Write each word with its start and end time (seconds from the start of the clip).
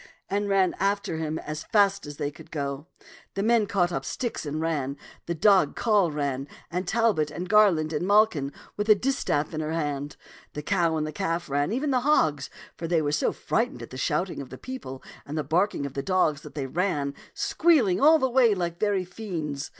and 0.31 0.49
ran 0.49 0.73
after 0.79 1.17
him 1.17 1.37
as 1.37 1.61
fast 1.61 2.07
as 2.07 2.17
they 2.17 2.31
could 2.31 2.49
go. 2.49 2.87
The 3.35 3.43
men 3.43 3.67
caught 3.67 3.91
up 3.91 4.03
sticks 4.03 4.47
and 4.47 4.59
ran; 4.59 4.97
the 5.27 5.35
dog 5.35 5.75
Coll 5.75 6.09
ran; 6.11 6.47
and 6.71 6.87
Talbot 6.87 7.29
and 7.29 7.47
Garland 7.47 7.93
and 7.93 8.07
Malkin 8.07 8.51
with 8.75 8.89
a 8.89 8.95
distaff 8.95 9.53
in 9.53 9.61
her 9.61 9.73
hand; 9.73 10.17
the 10.53 10.63
cow 10.63 10.97
and 10.97 11.05
the 11.05 11.11
calf 11.11 11.49
ran; 11.51 11.65
and 11.65 11.73
even 11.73 11.91
the 11.91 11.97
98 11.97 12.01
t^t 12.01 12.09
(nm'0 12.09 12.13
^xmfB 12.13 12.13
taU 12.13 12.23
hogs, 12.31 12.49
for 12.77 12.87
they 12.87 13.01
were 13.03 13.11
so 13.11 13.31
frightened 13.31 13.83
at 13.83 13.91
the 13.91 13.97
shouting 13.97 14.41
of 14.41 14.49
the 14.49 14.57
people 14.57 15.03
and 15.23 15.37
the 15.37 15.43
barking 15.43 15.85
of 15.85 15.93
the 15.93 16.01
dogs 16.01 16.41
that 16.41 16.55
they 16.55 16.65
ran, 16.65 17.13
squealing 17.35 18.01
all 18.01 18.17
the 18.17 18.27
way 18.27 18.55
like 18.55 18.79
very 18.79 19.05
fiends. 19.05 19.69